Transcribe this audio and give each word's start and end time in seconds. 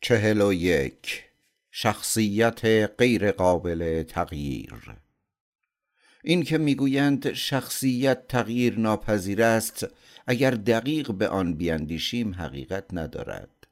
چهل 0.00 0.40
و 0.40 0.52
یک. 0.52 1.24
شخصیت 1.70 2.64
غیر 2.98 3.30
قابل 3.30 4.02
تغییر. 4.02 4.96
این 6.24 6.42
که 6.42 6.58
می‌گویند 6.58 7.32
شخصیت 7.32 8.28
تغییر 8.28 8.78
ناپذیر 8.78 9.42
است 9.42 9.86
اگر 10.26 10.50
دقیق 10.50 11.12
به 11.12 11.28
آن 11.28 11.54
بیندیشیم 11.54 12.34
حقیقت 12.34 12.84
ندارد. 12.92 13.66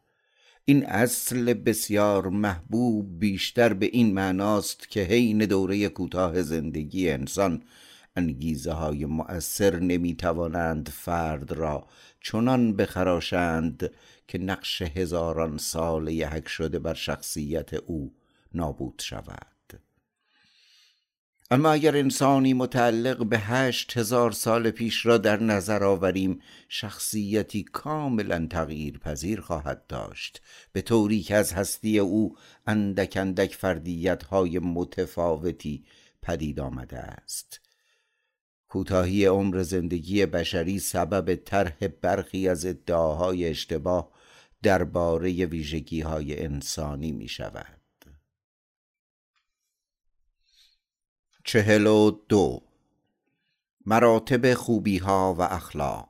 این 0.65 0.87
اصل 0.87 1.55
بسیار 1.55 2.29
محبوب 2.29 3.21
بیشتر 3.21 3.73
به 3.73 3.87
این 3.87 4.15
معناست 4.15 4.89
که 4.89 5.03
حین 5.03 5.39
دوره 5.39 5.89
کوتاه 5.89 6.43
زندگی 6.43 7.11
انسان 7.11 7.63
انگیزه 8.17 8.73
های 8.73 9.05
مؤثر 9.05 9.79
نمی 9.79 10.17
توانند 10.17 10.89
فرد 10.89 11.53
را 11.53 11.87
چنان 12.21 12.77
بخراشند 12.77 13.91
که 14.29 14.39
نقش 14.39 14.83
هزاران 14.83 15.59
سال 15.59 16.09
یحک 16.09 16.49
شده 16.49 16.79
بر 16.79 16.95
شخصیت 16.95 17.75
او 17.75 18.15
نابود 18.55 19.03
شود. 19.05 19.57
اما 21.51 21.71
اگر 21.71 21.97
انسانی 21.97 22.55
متعلق 22.55 23.27
به 23.27 23.39
هشت 23.39 23.97
هزار 23.97 24.33
سال 24.33 24.71
پیش 24.71 25.07
را 25.07 25.19
در 25.19 25.43
نظر 25.43 25.85
آوریم 25.85 26.41
شخصیتی 26.69 27.63
کاملا 27.63 28.47
تغییر 28.51 28.99
پذیر 28.99 29.41
خواهد 29.41 29.87
داشت. 29.87 30.43
به 30.73 30.83
طوری 30.83 31.23
که 31.23 31.35
از 31.35 31.53
هستی 31.53 31.99
او 31.99 32.37
اندک 32.67 33.17
اندک 33.21 33.55
فردیت 33.55 34.23
های 34.23 34.59
متفاوتی 34.59 35.85
پدید 36.23 36.61
آمده 36.61 36.99
است. 36.99 37.61
کوتاهی 38.69 39.25
عمر 39.25 39.63
زندگی 39.63 40.27
بشری 40.27 40.79
سبب 40.79 41.35
طرح 41.35 41.89
برخی 42.03 42.49
از 42.49 42.67
ادعاهای 42.67 43.49
اشتباه 43.49 44.16
درباره 44.67 45.47
ویژگی 45.47 46.01
های 46.01 46.45
انسانی 46.45 47.13
می 47.13 47.29
شود 47.29 47.81
چهل 51.45 51.87
و 51.87 52.11
دو. 52.29 52.63
مراتب 53.87 54.55
خوبی 54.55 54.99
ها 54.99 55.35
و 55.39 55.43
اخلاق. 55.43 56.09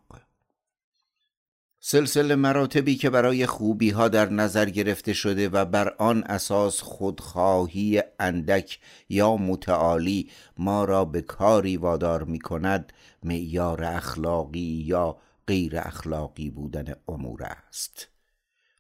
سلسله 1.80 2.34
مراتبی 2.34 2.96
که 2.96 3.10
برای 3.10 3.46
خوبی 3.46 3.90
ها 3.90 4.08
در 4.08 4.28
نظر 4.28 4.70
گرفته 4.70 5.12
شده 5.12 5.48
و 5.48 5.64
بر 5.64 5.94
آن 5.98 6.24
اساس 6.24 6.80
خودخواهی 6.80 8.02
اندک 8.20 8.80
یا 9.08 9.36
متعالی 9.36 10.30
ما 10.58 10.84
را 10.84 11.04
به 11.04 11.22
کاری 11.22 11.76
وادار 11.76 12.24
می 12.24 12.38
کند 12.38 12.92
معیار 13.22 13.84
اخلاقی 13.84 14.84
یا 14.86 15.18
غیر 15.46 15.78
اخلاقی 15.78 16.50
بودن 16.50 16.94
امور 17.08 17.42
است. 17.42 18.15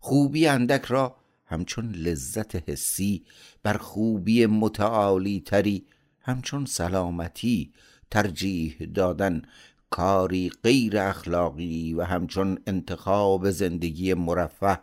خوبی 0.06 0.46
اندک 0.46 0.84
را 0.84 1.16
همچون 1.46 1.90
لذت 1.92 2.70
حسی 2.70 3.24
بر 3.62 3.76
خوبی 3.76 4.46
متعالی 4.46 5.42
تری 5.46 5.86
همچون 6.20 6.64
سلامتی 6.64 7.72
ترجیح 8.10 8.76
دادن 8.94 9.42
کاری 9.90 10.50
غیر 10.62 10.98
اخلاقی 10.98 11.94
و 11.94 12.02
همچون 12.02 12.58
انتخاب 12.66 13.50
زندگی 13.50 14.14
مرفه 14.14 14.78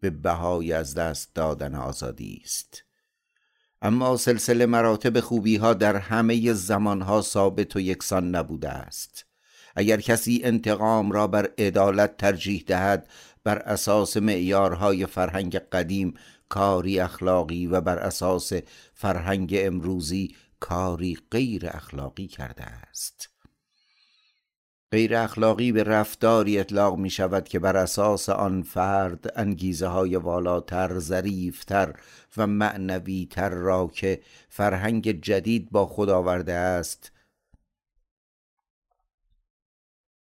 به 0.00 0.10
بهای 0.10 0.72
از 0.72 0.94
دست 0.94 1.34
دادن 1.34 1.74
آزادی 1.74 2.40
است. 2.44 2.84
اما 3.82 4.16
سلسله 4.16 4.66
مراتب 4.66 5.20
خوبی 5.20 5.56
ها 5.56 5.74
در 5.74 5.96
همه 5.96 6.52
زمان 6.52 7.02
ها 7.02 7.22
ثابت 7.22 7.76
و 7.76 7.80
یکسان 7.80 8.34
نبوده 8.34 8.68
است. 8.68 9.26
اگر 9.76 10.00
کسی 10.00 10.40
انتقام 10.44 11.12
را 11.12 11.26
بر 11.26 11.48
عدالت 11.58 12.16
ترجیح 12.16 12.64
دهد 12.66 13.08
بر 13.44 13.58
اساس 13.58 14.16
معیارهای 14.16 15.06
فرهنگ 15.06 15.56
قدیم 15.56 16.14
کاری 16.48 17.00
اخلاقی 17.00 17.66
و 17.66 17.80
بر 17.80 17.98
اساس 17.98 18.52
فرهنگ 18.94 19.54
امروزی 19.58 20.34
کاری 20.60 21.18
غیر 21.30 21.66
اخلاقی 21.66 22.26
کرده 22.26 22.64
است. 22.64 23.28
غیر 24.92 25.16
اخلاقی 25.16 25.72
به 25.72 25.84
رفتاری 25.84 26.58
اطلاق 26.58 26.98
می 26.98 27.10
شود 27.10 27.48
که 27.48 27.58
بر 27.58 27.76
اساس 27.76 28.28
آن 28.28 28.62
فرد 28.62 29.32
انگیزه 29.36 29.86
های 29.86 30.16
والاتر، 30.16 30.98
ظریفتر 30.98 31.94
و 32.36 32.46
معنوی 32.46 33.28
تر 33.30 33.48
را 33.48 33.90
که 33.94 34.20
فرهنگ 34.48 35.20
جدید 35.20 35.70
با 35.70 35.86
خود 35.86 36.08
آورده 36.10 36.52
است 36.52 37.11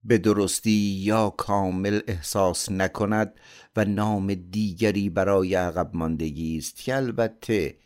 به 0.05 0.19
درستی 0.19 1.01
یا 1.05 1.31
کامل 1.31 2.01
احساس 2.07 2.71
نکند 2.71 3.41
و 3.77 3.85
نام 3.85 4.35
دیگری 4.35 5.11
برای 5.11 5.55
عقب 5.55 5.91
ماندگی 5.95 6.59
است 6.59 6.77
که 6.77 6.97
البته 6.97 7.79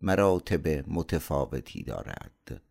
مراتب 0.00 0.88
متفاوتی 0.88 1.82
دارد. 1.82 2.62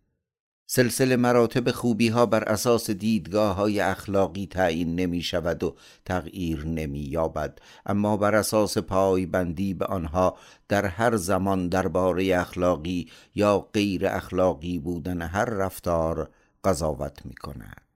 سلسله 0.70 1.16
مراتب 1.16 1.72
خوبی 1.72 2.08
ها 2.08 2.26
بر 2.26 2.44
اساس 2.44 2.90
دیدگاه 2.90 3.56
های 3.56 3.80
اخلاقی 3.80 4.48
تعیین 4.48 4.96
نمی 4.96 5.22
شود 5.22 5.64
و 5.64 5.76
تغییر 6.06 6.66
نمی 6.66 7.00
یابد 7.00 7.60
اما 7.86 8.18
بر 8.18 8.36
اساس 8.36 8.78
پایبندی 8.78 9.74
به 9.74 9.86
آنها 9.86 10.38
در 10.68 10.86
هر 10.86 11.16
زمان 11.16 11.68
درباره 11.68 12.38
اخلاقی 12.40 13.10
یا 13.36 13.60
غیر 13.74 14.08
اخلاقی 14.08 14.80
بودن 14.80 15.22
هر 15.22 15.46
رفتار 15.46 16.30
قضاوت 16.64 17.26
می 17.26 17.36
کند 17.36 17.87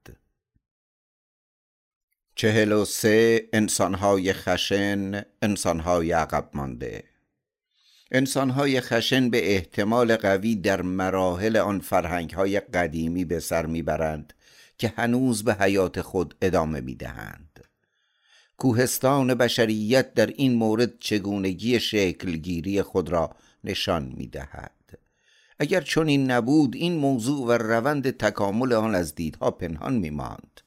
چهل 2.42 2.72
و 2.72 2.86
سه 2.86 3.50
انسانهای 3.54 4.34
خشن 4.34 5.22
انسانهای 5.42 6.12
عقب 6.12 6.50
مانده. 6.54 7.04
انسانهای 8.12 8.82
خشن 8.82 9.30
به 9.30 9.56
احتمال 9.56 10.16
قوی 10.16 10.56
در 10.56 10.82
مراحل 10.82 11.58
آن 11.58 11.80
فرهنگهای 11.80 12.60
قدیمی 12.60 13.26
به 13.26 13.40
سر 13.40 13.66
می‌برند 13.66 14.34
که 14.78 14.94
هنوز 14.98 15.44
به 15.44 15.54
حیات 15.54 16.02
خود 16.02 16.36
ادامه 16.42 16.82
می‌دهند. 16.82 17.64
کوهستان 18.58 19.34
بشریت 19.34 20.14
در 20.14 20.28
این 20.28 20.56
مورد 20.56 21.00
چگونگی 21.00 21.80
شکلگیری 21.80 22.82
خود 22.82 23.10
را 23.10 23.36
نشان 23.64 24.14
می‌دهد. 24.18 25.00
اگر 25.60 25.82
چون 25.82 26.08
این 26.08 26.32
نبود 26.32 26.76
این 26.76 26.98
موضوع 26.98 27.48
و 27.48 27.52
روند 27.52 28.10
تکامل 28.18 28.74
آن 28.74 28.96
از 28.96 29.16
دیدها 29.16 29.52
پنهان 29.52 29.94
میماند. 29.94 30.62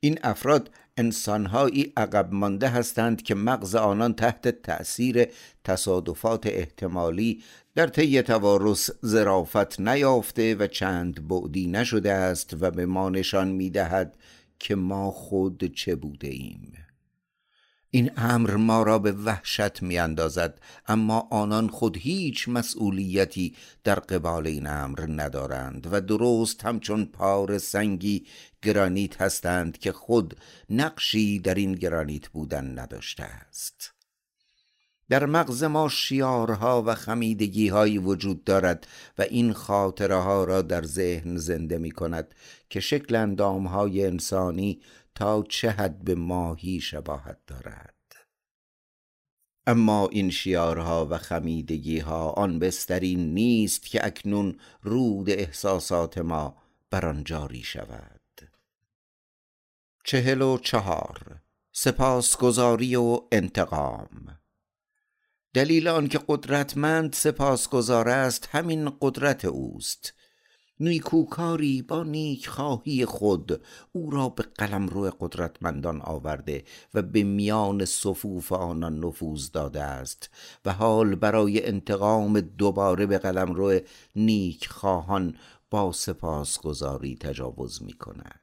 این 0.00 0.18
افراد 0.22 0.70
انسانهایی 0.96 1.92
عقب 1.96 2.32
مانده 2.32 2.68
هستند 2.68 3.22
که 3.22 3.34
مغز 3.34 3.74
آنان 3.74 4.14
تحت 4.14 4.62
تأثیر 4.62 5.26
تصادفات 5.64 6.46
احتمالی 6.46 7.42
در 7.74 7.86
طی 7.86 8.22
توارث 8.22 8.90
زرافت 9.02 9.80
نیافته 9.80 10.54
و 10.54 10.66
چند 10.66 11.28
بعدی 11.28 11.66
نشده 11.66 12.12
است 12.12 12.56
و 12.60 12.70
به 12.70 12.86
ما 12.86 13.10
نشان 13.10 13.48
می‌دهد 13.48 14.16
که 14.58 14.74
ما 14.74 15.10
خود 15.10 15.74
چه 15.74 15.94
بوده 15.94 16.28
ایم 16.28 16.72
این 17.90 18.10
امر 18.16 18.56
ما 18.56 18.82
را 18.82 18.98
به 18.98 19.12
وحشت 19.12 19.82
می 19.82 19.98
اندازد 19.98 20.60
اما 20.86 21.28
آنان 21.30 21.68
خود 21.68 21.96
هیچ 21.96 22.48
مسئولیتی 22.48 23.54
در 23.84 23.94
قبال 23.94 24.46
این 24.46 24.66
امر 24.66 25.06
ندارند 25.08 25.88
و 25.90 26.00
درست 26.00 26.64
همچون 26.64 27.04
پار 27.04 27.58
سنگی 27.58 28.26
گرانیت 28.62 29.22
هستند 29.22 29.78
که 29.78 29.92
خود 29.92 30.36
نقشی 30.70 31.38
در 31.38 31.54
این 31.54 31.72
گرانیت 31.72 32.28
بودن 32.28 32.78
نداشته 32.78 33.22
است. 33.22 33.92
در 35.08 35.26
مغز 35.26 35.64
ما 35.64 35.88
شیارها 35.88 36.82
و 36.86 36.94
خمیدگی 36.94 37.68
هایی 37.68 37.98
وجود 37.98 38.44
دارد 38.44 38.86
و 39.18 39.22
این 39.22 39.52
خاطره 39.52 40.16
ها 40.16 40.44
را 40.44 40.62
در 40.62 40.82
ذهن 40.82 41.36
زنده 41.36 41.78
می 41.78 41.90
کند 41.90 42.34
که 42.70 42.80
شکل 42.80 43.14
اندام 43.14 43.66
های 43.66 44.06
انسانی 44.06 44.80
تا 45.14 45.44
چه 45.48 45.70
حد 45.70 46.04
به 46.04 46.14
ماهی 46.14 46.80
شباهت 46.80 47.38
دارد. 47.46 47.94
اما 49.66 50.08
این 50.08 50.30
شیارها 50.30 51.06
و 51.10 51.18
خمیدگی 51.18 51.98
ها 51.98 52.30
آن 52.30 52.58
بسترین 52.58 53.34
نیست 53.34 53.86
که 53.86 54.06
اکنون 54.06 54.58
رود 54.82 55.30
احساسات 55.30 56.18
ما 56.18 56.56
بر 56.90 57.06
آن 57.06 57.24
جاری 57.24 57.62
شود. 57.62 58.17
چهل 60.08 60.42
و 60.42 60.58
چهار. 60.58 61.40
سپاسگزاری 61.72 62.96
و 62.96 63.20
انتقام. 63.32 64.38
دلیل 65.54 65.88
آنکه 65.88 66.20
قدرتمند 66.28 67.12
سپاسگزار 67.12 68.08
است 68.08 68.48
همین 68.52 68.92
قدرت 69.00 69.44
اوست. 69.44 70.14
نیکوکاری 70.80 71.82
با 71.82 72.02
نیک 72.02 72.48
خواهی 72.48 73.04
خود 73.04 73.64
او 73.92 74.10
را 74.10 74.28
به 74.28 74.42
قلمرو 74.42 75.10
قدرتمندان 75.20 76.00
آورده 76.02 76.64
و 76.94 77.02
به 77.02 77.22
میان 77.22 77.84
صفوف 77.84 78.52
آنان 78.52 79.04
نفوذ 79.04 79.50
داده 79.50 79.82
است 79.82 80.30
و 80.64 80.72
حال 80.72 81.14
برای 81.14 81.66
انتقام 81.66 82.40
دوباره 82.40 83.06
به 83.06 83.18
قلمرو 83.18 83.80
نیک 84.16 84.68
خواهان 84.68 85.36
با 85.70 85.92
سپاسگزاری 85.92 87.16
تجاوز 87.16 87.82
می 87.82 87.92
کند 87.92 88.37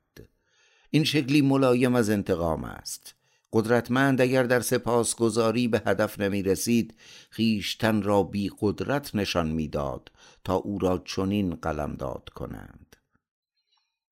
این 0.96 1.04
شکلی 1.04 1.42
ملایم 1.42 1.96
از 1.96 2.10
انتقام 2.10 2.64
است. 2.64 3.16
قدرتمند 3.54 4.22
اگر 4.22 4.44
در 4.44 4.60
سپاسگزاری 4.60 5.68
به 5.68 5.82
هدف 5.86 6.20
نمی 6.20 6.44
رسید 6.44 6.94
خیشتن 7.30 8.02
را 8.02 8.24
بی 8.24 8.52
قدرت 8.60 9.16
نشان 9.16 9.52
می‌داد 9.52 10.12
تا 10.44 10.56
او 10.56 10.80
را 10.80 11.04
چنین 11.06 11.56
قلمداد 11.56 12.30
کنند. 12.36 12.96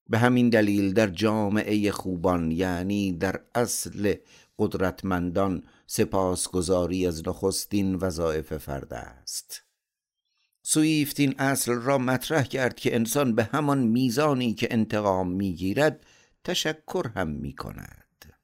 به 0.10 0.18
همین 0.18 0.50
دلیل 0.50 0.94
در 0.94 1.08
جامعه 1.08 1.92
خوبان 1.92 2.52
یعنی 2.52 3.14
در 3.14 3.40
اصل 3.56 4.14
قدرتمندان 4.60 5.64
سپاسگزاری 5.88 7.08
از 7.08 7.28
نخستین 7.28 7.96
وظایف 7.96 8.58
فرد 8.58 8.94
است. 8.94 9.64
سویفت 10.64 11.20
این 11.20 11.36
اصل 11.38 11.72
را 11.74 11.98
مطرح 11.98 12.44
کرد 12.44 12.76
که 12.76 12.96
انسان 12.96 13.36
به 13.36 13.44
همان 13.44 13.80
میزانی 13.80 14.54
که 14.54 14.68
انتقام 14.72 15.32
می‌گیرد 15.32 16.06
تشکر 16.44 17.08
هم 17.16 17.28
می 17.28 17.54
کند. 17.54 18.36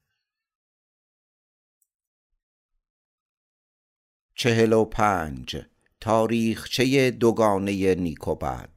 چهل 4.34 4.72
و 4.72 4.84
پنج 4.84 5.62
تاریخچه 6.00 7.10
دوگانه 7.10 7.94
نیکوبد. 7.94 8.70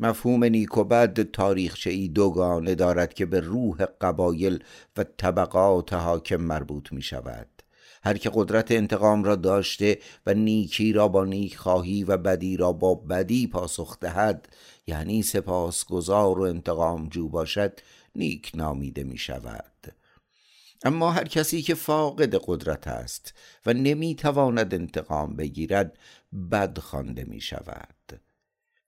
مفهوم 0.00 0.44
نیکوبد 0.44 1.22
تاریخچه 1.22 1.90
ای 1.90 2.08
دوگانه 2.08 2.74
دارد 2.74 3.14
که 3.14 3.26
به 3.26 3.40
روح 3.40 3.84
قبایل 3.84 4.64
و 4.96 5.04
طبقات 5.04 5.92
حاکم 5.92 6.36
مربوط 6.36 6.92
می 6.92 7.02
شود. 7.02 7.60
هر 8.02 8.16
که 8.16 8.30
قدرت 8.34 8.70
انتقام 8.70 9.24
را 9.24 9.36
داشته 9.36 9.98
و 10.26 10.34
نیکی 10.34 10.92
را 10.92 11.08
با 11.08 11.24
نیک 11.24 11.56
خواهی 11.56 12.04
و 12.04 12.16
بدی 12.16 12.56
را 12.56 12.72
با 12.72 12.94
بدی 12.94 13.46
پاسخ 13.46 13.98
دهد 14.00 14.48
یعنی 14.86 15.22
سپاسگزار 15.22 16.38
و 16.38 16.42
انتقام 16.42 17.08
جو 17.08 17.28
باشد 17.28 17.80
نیک 18.14 18.52
نامیده 18.54 19.04
می 19.04 19.18
شود 19.18 19.94
اما 20.84 21.10
هر 21.10 21.24
کسی 21.24 21.62
که 21.62 21.74
فاقد 21.74 22.34
قدرت 22.44 22.88
است 22.88 23.34
و 23.66 23.72
نمی 23.72 24.14
تواند 24.14 24.74
انتقام 24.74 25.36
بگیرد 25.36 25.98
بد 26.50 26.78
خوانده 26.78 27.24
می 27.24 27.40
شود 27.40 28.20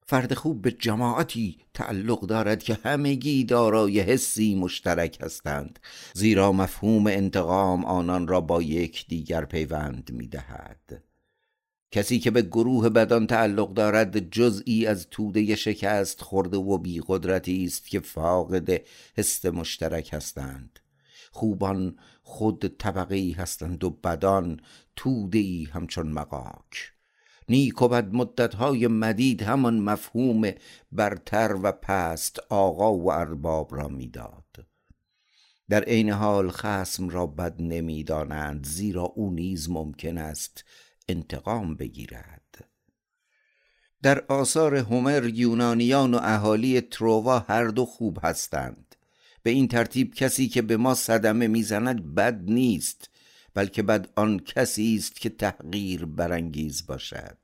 فرد 0.07 0.35
خوب 0.35 0.63
به 0.63 0.73
جماعتی 0.73 1.59
تعلق 1.75 2.21
دارد 2.21 2.63
که 2.63 2.79
همگی 2.85 3.45
دارای 3.45 4.01
حسی 4.01 4.55
مشترک 4.55 5.19
هستند 5.21 5.79
زیرا 6.15 6.53
مفهوم 6.53 7.07
انتقام 7.07 7.85
آنان 7.85 8.29
را 8.29 8.41
با 8.41 8.63
یک 8.63 9.07
دیگر 9.09 9.45
پیوند 9.45 10.11
می 10.13 10.29
دهد 10.29 11.03
کسی 11.93 12.19
که 12.19 12.31
به 12.31 12.43
گروه 12.43 12.89
بدان 12.89 13.27
تعلق 13.27 13.75
دارد 13.75 14.31
جزئی 14.31 14.87
از 14.87 15.07
توده 15.11 15.57
شکست 15.57 16.21
خورده 16.21 16.57
و 16.57 16.79
بی 16.79 17.03
قدرتی 17.07 17.65
است 17.65 17.89
که 17.89 18.01
فاقد 18.01 18.81
حس 19.17 19.45
مشترک 19.45 20.13
هستند. 20.13 20.79
خوبان 21.31 21.97
خود 22.23 22.77
طبقه 22.79 23.35
هستند 23.37 23.85
و 23.85 23.91
بدان 23.91 24.61
توده 24.97 25.39
ای 25.39 25.69
همچون 25.73 26.13
مقاک. 26.13 26.93
نیک 27.49 27.83
و 27.83 27.89
بد 27.89 28.15
مدتهای 28.15 28.87
مدید 28.87 29.43
همان 29.43 29.81
مفهوم 29.81 30.53
برتر 30.93 31.57
و 31.63 31.73
پست 31.73 32.41
آقا 32.49 32.95
و 32.95 33.13
ارباب 33.13 33.75
را 33.75 33.89
می‌داد. 33.89 34.67
در 35.69 35.83
عین 35.85 36.11
حال 36.11 36.51
خسم 36.51 37.09
را 37.09 37.27
بد 37.27 37.63
نمی‌دانند 37.63 38.67
زیرا 38.67 39.03
او 39.03 39.31
نیز 39.31 39.71
ممکن 39.71 40.19
است 40.19 40.65
انتقام 41.09 41.75
بگیرد. 41.75 42.69
در 44.03 44.25
آثار 44.29 44.77
هومر 44.77 45.31
یونانیان 45.35 46.15
و 46.15 46.21
اهالی 46.23 46.81
تروا 46.81 47.39
هر 47.39 47.65
دو 47.65 47.85
خوب 47.85 48.19
هستند. 48.23 48.97
به 49.43 49.51
این 49.51 49.69
ترتیب 49.69 50.15
کسی 50.15 50.49
که 50.49 50.63
به 50.63 50.77
ما 50.77 50.95
صدمه 50.95 51.47
می‌زند 51.49 52.15
بد 52.15 52.43
نیست 52.43 53.11
بلکه 53.55 53.83
بد 53.83 54.09
آن 54.17 54.39
کسی 54.39 54.97
است 54.97 55.21
که 55.21 55.29
تحقیر 55.29 56.05
برانگیز 56.05 56.87
باشد. 56.87 57.39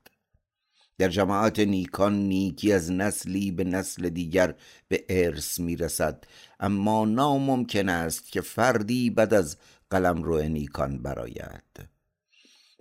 در 0.98 1.08
جماعت 1.08 1.58
نیکان 1.58 2.14
نیکی 2.28 2.72
از 2.72 2.92
نسلی 2.92 3.50
به 3.50 3.64
نسل 3.64 4.08
دیگر 4.08 4.54
به 4.88 5.04
ارث 5.08 5.60
می‌رسد 5.60 6.24
اما 6.60 7.04
ناممکن 7.04 7.88
است 7.88 8.32
که 8.32 8.40
فردی 8.40 9.10
بد 9.10 9.34
از 9.34 9.56
قلم 9.90 10.22
رو 10.22 10.42
نیکان 10.42 11.02
براید. 11.02 11.97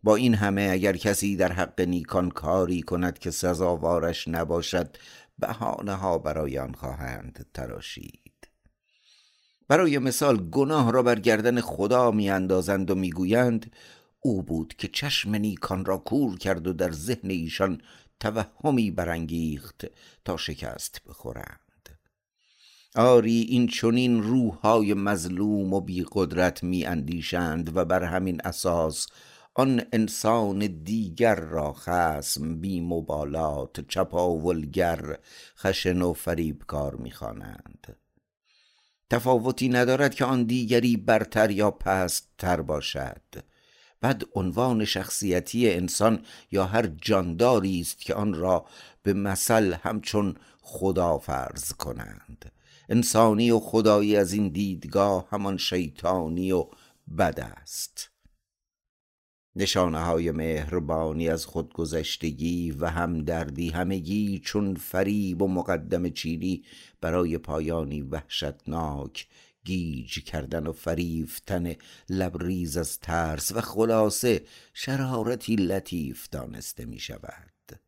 با 0.04 0.16
این 0.16 0.36
همه 0.36 0.70
اگر 0.72 0.98
کسی 0.98 1.36
در 1.36 1.52
حق 1.52 1.82
نیکان 1.82 2.30
کاری 2.30 2.82
کند 2.82 3.20
که 3.20 3.32
سزاوارش 3.32 4.28
نباشد 4.28 4.98
بهانه 5.40 5.94
ها 5.94 6.18
برای 6.18 6.60
آن 6.60 6.74
خواهند 6.74 7.46
تراشید. 7.54 8.48
برای 9.68 9.98
مثال 9.98 10.50
گناه 10.50 10.92
را 10.92 11.04
بر 11.04 11.20
گردن 11.20 11.62
خدا 11.62 12.12
میاندازند 12.12 12.92
و 12.92 12.96
می‌گویند 12.96 13.72
او 14.20 14.44
بود 14.44 14.74
که 14.78 14.88
چشم 14.88 15.36
نیکان 15.36 15.86
را 15.86 15.98
کور 15.98 16.38
کرد 16.38 16.68
و 16.68 16.74
در 16.74 16.92
ذهن 16.92 17.30
ایشان 17.30 17.82
توهمی 18.20 18.92
برانگیخت 18.92 19.86
تا 20.26 20.38
شکست 20.38 21.02
بخورند. 21.08 21.60
آری 22.96 23.42
این 23.42 23.68
چنین 23.68 24.24
روحهای 24.24 24.94
مظلوم 24.94 25.74
و 25.74 25.82
بی 25.82 26.06
قدرت 26.12 26.64
می 26.64 26.86
اندیشند 26.86 27.78
و 27.78 27.86
بر 27.86 28.04
همین 28.04 28.42
اساس 28.44 29.08
آن 29.60 29.82
انسان 29.94 30.60
دیگر 30.84 31.36
را 31.36 31.74
خسم 31.74 32.62
بی 32.62 32.80
مبالات 32.80 33.88
چپاولگر 33.88 35.18
خشن 35.58 36.02
و 36.02 36.14
فریبکار 36.14 36.96
می‌خوانند. 36.96 37.98
تفاوتی 39.10 39.70
ندارد 39.70 40.16
که 40.16 40.26
آن 40.26 40.44
دیگری 40.44 40.98
برتر 40.98 41.52
یا 41.52 41.72
پست 41.72 42.30
تر 42.38 42.62
باشد. 42.62 43.22
بعد 44.02 44.24
عنوان 44.36 44.86
شخصیتی 44.86 45.74
انسان 45.74 46.26
یا 46.52 46.66
هر 46.66 46.88
جانداری 46.88 47.82
است 47.82 48.00
که 48.00 48.14
آن 48.14 48.34
را 48.34 48.66
به 49.04 49.14
مثل 49.14 49.74
همچون 49.74 50.36
خدا 50.62 51.18
فرض 51.18 51.74
کنند. 51.74 52.52
انسانی 52.90 53.52
و 53.52 53.60
خدایی 53.60 54.18
از 54.18 54.34
این 54.34 54.50
دیدگاه 54.50 55.28
همان 55.30 55.58
شیطانی 55.58 56.52
و 56.52 56.68
بد 57.18 57.40
است. 57.40 58.17
نشانه 59.58 60.00
های 60.00 60.32
مهربانی 60.32 61.30
از 61.30 61.46
خودگذشتگی 61.46 62.72
و 62.72 62.86
همدردی 62.86 63.70
همگی 63.70 64.42
چون 64.46 64.76
فریب 64.76 65.42
و 65.42 65.48
مقدم 65.48 66.10
چینی 66.10 66.64
برای 67.02 67.38
پایانی 67.38 68.02
وحشتناک 68.02 69.28
گیج 69.66 70.24
کردن 70.24 70.68
و 70.68 70.72
فریفتن 70.72 71.74
لبریز 72.10 72.78
از 72.78 73.00
ترس 73.00 73.52
و 73.52 73.62
خلاصه 73.62 74.42
شرارتی 74.74 75.56
لطیف 75.56 76.30
دانسته 76.30 76.86
می 76.86 77.00
شود 77.00 77.80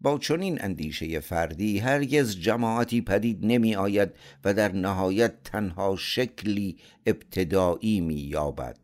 با 0.00 0.18
چنین 0.18 0.62
اندیشه 0.62 1.20
فردی 1.20 1.78
هرگز 1.78 2.36
جماعتی 2.36 3.00
پدید 3.00 3.38
نمی 3.42 3.76
آید 3.76 4.10
و 4.44 4.54
در 4.54 4.72
نهایت 4.72 5.42
تنها 5.42 5.96
شکلی 5.96 6.78
ابتدایی 7.06 8.00
می 8.00 8.20
یابد 8.20 8.78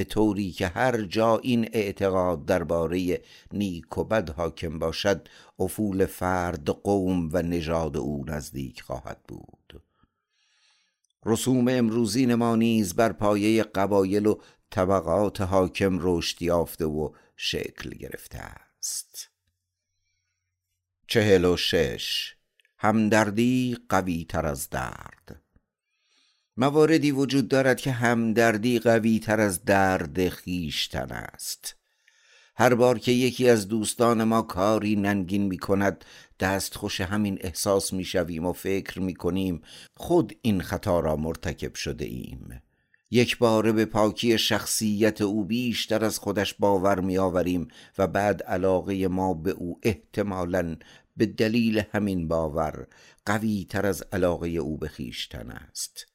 به 0.00 0.04
طوری 0.04 0.52
که 0.52 0.66
هر 0.66 1.02
جا 1.02 1.38
این 1.38 1.68
اعتقاد 1.72 2.44
درباره 2.44 3.22
نیک 3.52 3.98
و 3.98 4.04
بد 4.04 4.30
حاکم 4.30 4.78
باشد 4.78 5.28
افول 5.58 6.06
فرد 6.06 6.68
قوم 6.68 7.28
و 7.32 7.42
نژاد 7.42 7.96
او 7.96 8.24
نزدیک 8.28 8.82
خواهد 8.82 9.22
بود. 9.28 9.82
رسوم 11.26 11.68
امروزین 11.68 12.34
ما 12.34 12.56
نیز 12.56 12.94
بر 12.94 13.12
پایه 13.12 13.62
قبایل 13.62 14.26
و 14.26 14.40
طبقات 14.70 15.40
حاکم 15.40 15.98
رشد 16.00 16.42
یافته 16.42 16.84
و 16.84 17.10
شکل 17.36 17.90
گرفته 17.90 18.38
است. 18.38 19.30
چهل 21.06 21.44
و 21.44 21.56
شش. 21.56 22.34
همدردی 22.78 23.76
قوی 23.88 24.24
تر 24.28 24.46
از 24.46 24.70
درد. 24.70 25.42
مواردی 26.56 27.10
وجود 27.10 27.48
دارد 27.48 27.80
که 27.80 27.90
همدردی 27.90 28.78
قوی 28.78 29.18
تر 29.18 29.40
از 29.40 29.64
درد 29.64 30.28
خیشتن 30.28 31.10
است. 31.10 31.76
هر 32.56 32.74
بار 32.74 32.98
که 32.98 33.12
یکی 33.12 33.48
از 33.48 33.68
دوستان 33.68 34.24
ما 34.24 34.42
کاری 34.42 34.96
ننگین 34.96 35.42
می 35.42 35.58
کند 35.58 36.04
دست 36.40 36.74
خوش 36.74 37.00
همین 37.00 37.38
احساس 37.40 37.92
می 37.92 38.04
شویم 38.04 38.46
و 38.46 38.52
فکر 38.52 39.00
می 39.00 39.14
کنیم 39.14 39.62
خود 39.94 40.36
این 40.42 40.60
خطا 40.60 41.00
را 41.00 41.16
مرتکب 41.16 41.74
شده 41.74 42.04
ایم. 42.04 42.62
یک 43.10 43.38
بار 43.38 43.72
به 43.72 43.84
پاکی 43.84 44.38
شخصیت 44.38 45.20
او 45.20 45.44
بیشتر 45.44 46.04
از 46.04 46.18
خودش 46.18 46.54
باور 46.54 47.00
می 47.00 47.18
آوریم 47.18 47.68
و 47.98 48.06
بعد 48.06 48.42
علاقه 48.42 49.08
ما 49.08 49.34
به 49.34 49.50
او 49.50 49.80
احتمالا 49.82 50.76
به 51.16 51.26
دلیل 51.26 51.82
همین 51.92 52.28
باور 52.28 52.86
قوی 53.26 53.66
تر 53.70 53.86
از 53.86 54.02
علاقه 54.12 54.48
او 54.48 54.78
به 54.78 54.88
خیشتن 54.88 55.50
است. 55.50 56.09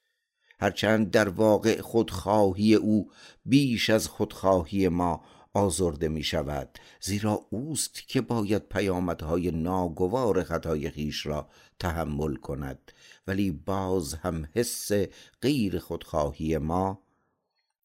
هرچند 0.59 1.11
در 1.11 1.29
واقع 1.29 1.81
خودخواهی 1.81 2.75
او 2.75 3.11
بیش 3.45 3.89
از 3.89 4.07
خودخواهی 4.07 4.87
ما 4.87 5.23
آزرده 5.53 6.07
می 6.07 6.23
شود 6.23 6.79
زیرا 7.01 7.45
اوست 7.49 8.07
که 8.07 8.21
باید 8.21 8.69
پیامدهای 8.69 9.51
ناگوار 9.51 10.43
خطای 10.43 10.89
خیش 10.89 11.25
را 11.25 11.49
تحمل 11.79 12.35
کند. 12.35 12.91
ولی 13.27 13.51
باز 13.51 14.13
هم 14.13 14.47
حس 14.53 14.91
غیر 15.41 15.79
خودخواهی 15.79 16.57
ما 16.57 17.01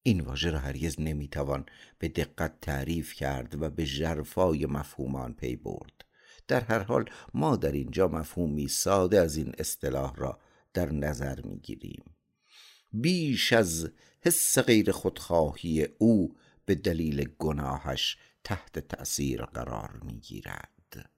این 0.02 0.20
واژه 0.20 0.50
را 0.50 0.58
هرگز 0.58 1.00
نمی‌توان 1.00 1.66
به 1.98 2.08
دقت 2.08 2.60
تعریف 2.60 3.14
کرد 3.14 3.62
و 3.62 3.70
به 3.70 3.84
ژرفای 3.84 4.66
مفهومان 4.66 5.34
پی 5.34 5.56
برد. 5.56 6.04
در 6.48 6.60
هر 6.60 6.82
حال 6.82 7.04
ما 7.34 7.56
در 7.56 7.72
اینجا 7.72 8.08
مفهومی 8.08 8.68
ساده 8.68 9.20
از 9.20 9.36
این 9.36 9.52
اصطلاح 9.58 10.16
را 10.16 10.38
در 10.74 10.92
نظر 10.92 11.40
می‌گیریم. 11.42 12.04
بیش 12.92 13.52
از 13.52 13.90
حس 14.20 14.58
غیر 14.58 14.92
خودخواهی 14.92 15.88
او 15.98 16.36
به 16.64 16.74
دلیل 16.74 17.28
گناهش 17.38 18.18
تحت 18.44 18.78
تأثیر 18.78 19.42
قرار 19.42 20.00
می‌گیرد. 20.04 21.10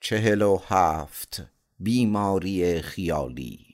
چهل 0.00 0.42
و 0.42 0.58
هفت. 0.66 1.42
بیماری 1.78 2.82
خیالی. 2.82 3.66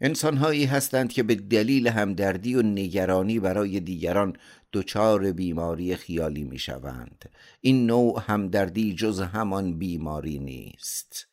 انسانهایی 0.00 0.64
هستند 0.64 1.12
که 1.12 1.22
به 1.22 1.34
دلیل 1.34 1.88
همدردی 1.88 2.54
و 2.54 2.62
نگرانی 2.62 3.40
برای 3.40 3.80
دیگران 3.80 4.36
دچار 4.72 5.32
بیماری 5.32 5.96
خیالی 5.96 6.44
می 6.44 6.58
شوند. 6.58 7.30
این 7.60 7.86
نوع 7.86 8.22
همدردی 8.26 8.94
جز 8.94 9.20
همان 9.20 9.78
بیماری 9.78 10.38
نیست. 10.38 11.28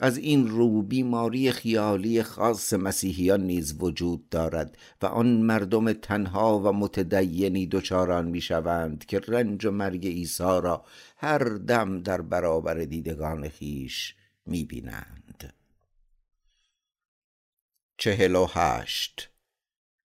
از 0.00 0.18
این 0.18 0.48
رو 0.48 0.82
بیماری 0.82 1.52
خیالی 1.52 2.22
خاص 2.22 2.72
مسیحیان 2.72 3.40
نیز 3.40 3.74
وجود 3.78 4.28
دارد 4.28 4.78
و 5.02 5.06
آن 5.06 5.26
مردم 5.26 5.92
تنها 5.92 6.58
و 6.58 6.72
متدینی 6.72 7.66
دچاران 7.66 8.24
می 8.24 8.40
شوند 8.40 9.04
که 9.04 9.18
رنج 9.18 9.66
و 9.66 9.70
مرگ 9.70 10.06
عیسی 10.06 10.42
را 10.42 10.84
هر 11.16 11.38
دم 11.38 12.02
در 12.02 12.20
برابر 12.20 12.74
دیدگان 12.74 13.48
خیش 13.48 14.14
می 14.46 14.64
بینند 14.64 15.54
چهل 17.98 18.36
و 18.36 18.46
هشت. 18.52 19.30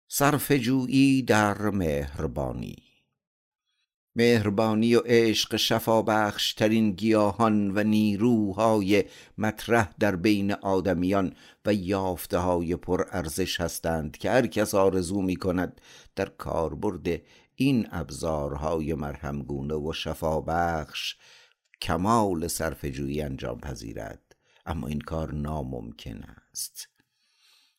صرفجویی 0.09 1.23
در 1.23 1.71
مهربانی. 1.71 2.90
مهربانی 4.17 4.95
و 4.95 5.01
عشق 5.05 5.57
شفابخش 5.57 6.55
ترین 6.55 6.93
گیاهان 6.93 7.71
و 7.71 7.83
نیروهای 7.83 9.05
مطرح 9.39 9.91
در 9.99 10.17
بین 10.17 10.53
آدمیان 10.53 11.35
و 11.67 11.75
یافته 11.75 12.39
های 12.39 12.77
پر 12.77 13.05
ارزش 13.11 13.61
هستند 13.61 14.17
که 14.17 14.31
هر 14.31 14.47
کس 14.47 14.75
آرزو 14.75 15.23
می 15.23 15.37
کند 15.37 15.81
در 16.17 16.29
کاربرد 16.29 17.21
این 17.55 17.89
ابزارهای 17.91 18.95
مرهمگونه 18.95 19.75
و 19.75 19.93
شفابخش 19.93 21.17
کمال 21.83 22.49
صرفجویی 22.49 23.23
انجام 23.23 23.61
پذیرد. 23.61 24.37
اما 24.67 24.87
این 24.87 25.01
کار 25.01 25.35
ناممکن 25.35 26.25
است. 26.53 26.89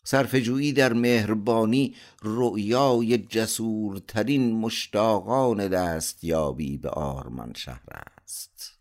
صرفجویی 0.03 0.73
در 0.73 0.93
مهربانی 0.93 1.95
رؤیای 2.21 3.17
جسورترین 3.17 4.51
مشتاقان 4.55 5.67
دستیابی 5.67 6.77
به 6.77 6.89
آرمان 6.89 7.53
شهر 7.53 7.85
است. 7.89 8.77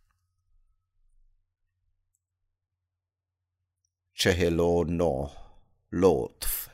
چهل 4.14 4.60
و 4.60 4.84
نه 4.84 5.30
لطف. 5.92 6.68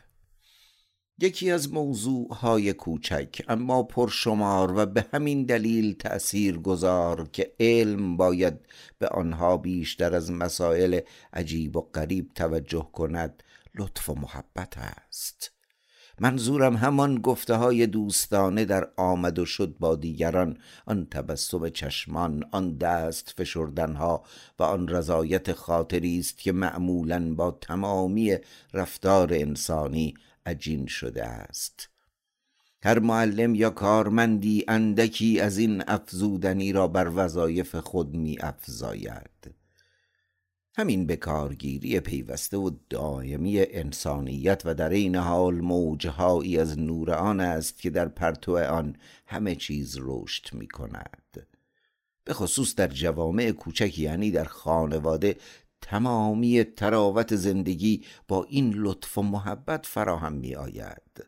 یکی 1.19 1.50
از 1.50 1.73
موضوعهای 1.73 2.73
کوچک 2.73 3.43
اما 3.49 3.83
پرشمار 3.83 4.73
و 4.76 4.87
به 4.87 5.07
همین 5.12 5.45
دلیل 5.45 5.95
تأثیر 5.95 6.59
گذار 6.59 7.29
که 7.33 7.53
علم 7.61 8.17
باید 8.17 8.61
به 8.99 9.09
آنها 9.09 9.57
بیشتر 9.57 10.15
از 10.15 10.33
مسائل 10.33 11.00
عجیب 11.33 11.76
و 11.76 11.81
غریب 11.81 12.31
توجه 12.35 12.88
کند 12.93 13.43
لطف 13.78 14.09
و 14.11 14.14
محبت 14.14 14.78
است. 14.78 15.52
منظورم 16.21 16.76
همان 16.76 17.21
گفته 17.21 17.54
های 17.54 17.87
دوستانه 17.87 18.64
در 18.64 18.88
آمد 18.97 19.38
و 19.38 19.45
شد 19.45 19.76
با 19.78 19.97
دیگران. 19.97 20.59
آن 20.87 21.06
تبسم 21.11 21.68
چشمان 21.68 22.45
آن 22.52 22.76
دست 22.76 23.35
فشردنها 23.37 24.23
و 24.59 24.62
آن 24.62 24.88
رضایت 24.88 25.52
خاطری 25.52 26.18
است 26.18 26.38
که 26.38 26.52
معمولا 26.52 27.35
با 27.35 27.50
تمامی 27.50 28.37
رفتار 28.75 29.35
انسانی 29.35 30.14
عجین 30.47 30.87
شده 30.87 31.25
است. 31.25 31.88
هر 32.83 32.99
معلم 32.99 33.54
یا 33.54 33.71
کارمندی 33.71 34.64
اندکی 34.68 35.40
از 35.40 35.59
این 35.59 35.83
افزودنی 35.87 36.73
را 36.73 36.88
بر 36.88 37.11
وظایف 37.14 37.76
خود 37.76 38.14
می 38.14 38.38
افزاید 38.40 39.54
همین 40.78 41.06
بکارگیری 41.06 42.00
پیوسته 42.00 42.56
و 42.56 42.71
دائمی 42.90 43.61
انسانیت 43.61 44.62
و 44.64 44.75
در 44.75 44.90
این 44.90 45.16
حال 45.16 45.54
موجهایی 45.54 46.59
از 46.59 46.78
نور 46.78 47.11
آن 47.11 47.40
است 47.40 47.78
که 47.78 47.90
در 47.90 48.09
پرتو 48.09 48.59
آن 48.59 48.97
همه 49.26 49.54
چیز 49.54 49.99
رشد 50.00 50.54
می 50.54 50.68
کند 50.68 51.47
به 52.25 52.35
خصوص 52.35 52.75
در 52.75 52.88
جوامع 52.88 53.50
کوچک 53.50 53.99
یعنی 53.99 54.30
در 54.30 54.45
خانواده 54.45 55.37
تمامی 55.80 56.64
تراوت 56.64 57.37
زندگی 57.37 58.04
با 58.28 58.45
این 58.45 58.73
لطف 58.73 59.18
و 59.18 59.23
محبت 59.23 59.87
فراهم 59.87 60.33
می 60.33 60.54
آید 60.54 61.26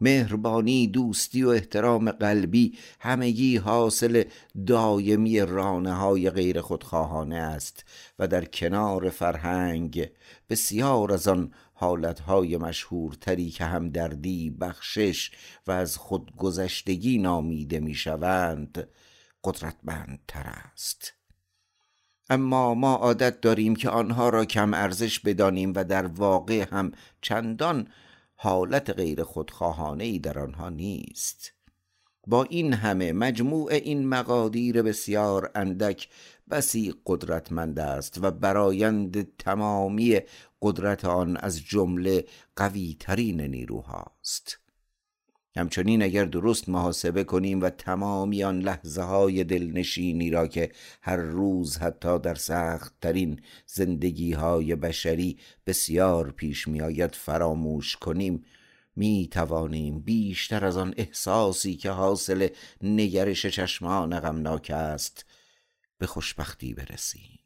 مهربانی 0.00 0.86
دوستی 0.86 1.42
و 1.42 1.48
احترام 1.48 2.10
قلبی 2.10 2.78
همگی 3.00 3.56
حاصل 3.56 4.24
دایمی 4.66 5.40
رانه 5.40 5.92
های 5.92 6.30
غیر 6.30 6.60
خودخواهانه 6.60 7.36
است 7.36 7.84
و 8.18 8.28
در 8.28 8.44
کنار 8.44 9.10
فرهنگ 9.10 10.10
بسیار 10.50 11.12
از 11.12 11.28
آن 11.28 11.52
حالتهای 11.74 12.56
مشهورتری 12.56 13.50
که 13.50 13.64
همدردی 13.64 14.50
بخشش 14.50 15.30
و 15.66 15.72
از 15.72 15.96
خودگذشتگی 15.96 17.18
نامیده 17.18 17.80
می‌شوند 17.80 18.88
قدرتمندتر 19.44 20.52
است. 20.72 21.12
اما 22.30 22.74
ما 22.74 22.94
عادت 22.94 23.40
داریم 23.40 23.76
که 23.76 23.90
آنها 23.90 24.28
را 24.28 24.44
کم 24.44 24.74
ارزش 24.74 25.20
بدانیم 25.20 25.72
و 25.76 25.84
در 25.84 26.06
واقع 26.06 26.66
هم 26.70 26.92
چندان 27.20 27.88
حالت 28.34 28.90
غیر 28.90 29.22
خودخواهانه 29.22 30.04
ای 30.04 30.18
در 30.18 30.38
آنها 30.38 30.68
نیست. 30.68 31.52
با 32.26 32.44
این 32.44 32.72
همه 32.72 33.12
مجموع 33.12 33.72
این 33.72 34.08
مقادیر 34.08 34.82
بسیار 34.82 35.50
اندک 35.54 36.08
بسی 36.50 36.94
قدرتمند 37.06 37.78
است 37.78 38.18
و 38.22 38.30
برایند 38.30 39.36
تمامی 39.36 40.20
قدرت 40.62 41.04
آن 41.04 41.36
از 41.36 41.60
جمله 41.60 42.24
قوی 42.56 42.96
ترین 43.00 43.40
نیروهاست. 43.40 44.63
همچنین 45.56 46.02
اگر 46.02 46.24
درست 46.24 46.68
محاسبه 46.68 47.24
کنیم 47.24 47.60
و 47.60 47.70
تمامی 47.70 48.44
آن 48.44 48.58
لحظه 48.58 49.02
های 49.02 49.44
دلنشینی 49.44 50.30
را 50.30 50.46
که 50.46 50.72
هر 51.02 51.16
روز 51.16 51.78
حتی 51.78 52.18
در 52.18 52.34
سخت 52.34 52.94
ترین 53.00 53.40
زندگی 53.66 54.32
های 54.32 54.74
بشری 54.74 55.38
بسیار 55.66 56.30
پیش 56.30 56.68
می 56.68 56.80
آید 56.80 57.14
فراموش 57.14 57.96
کنیم 57.96 58.44
می 58.96 59.28
توانیم 59.30 60.00
بیشتر 60.00 60.64
از 60.64 60.76
آن 60.76 60.94
احساسی 60.96 61.76
که 61.76 61.90
حاصل 61.90 62.48
نگرش 62.82 63.46
چشمان 63.46 64.20
غمناک 64.20 64.70
است 64.70 65.24
به 65.98 66.06
خوشبختی 66.06 66.74
برسیم. 66.74 67.38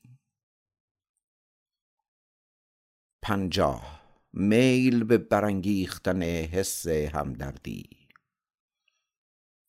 پنجاه. 3.23 3.99
میل 4.33 5.05
به 5.05 5.19
برانگیختن 5.19 6.23
حس 6.23 6.87
همدردی. 6.87 7.98